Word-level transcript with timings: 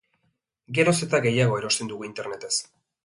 Geroz 0.77 0.95
eta 1.07 1.19
gehiago 1.27 1.59
erosten 1.61 1.93
dugu 1.93 2.09
internetez. 2.09 2.55